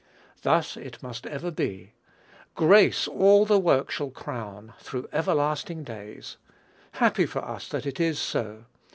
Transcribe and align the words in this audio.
Thus 0.41 0.77
it 0.77 1.03
must 1.03 1.27
ever 1.27 1.51
be. 1.51 1.93
"Grace 2.55 3.07
all 3.07 3.45
the 3.45 3.59
work 3.59 3.91
shall 3.91 4.09
crown 4.09 4.73
through 4.79 5.07
everlasting 5.13 5.83
days." 5.83 6.37
Happy 6.93 7.27
for 7.27 7.45
us 7.45 7.69
that 7.69 7.85
it 7.85 7.99
is 7.99 8.17
so. 8.17 8.65